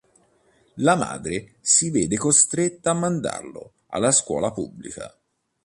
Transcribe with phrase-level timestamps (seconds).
[0.87, 5.15] La madre si vede costretta a mandarlo alla scuola pubblica.